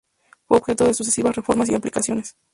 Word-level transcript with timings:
Fue 0.47 0.57
objeto 0.57 0.83
de 0.85 0.95
sucesivas 0.95 1.35
reformas 1.35 1.69
y 1.69 1.75
ampliaciones. 1.75 2.35